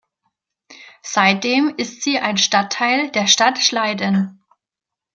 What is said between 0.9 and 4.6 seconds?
Seitdem ist sie ein Stadtteil der Stadt Schleiden.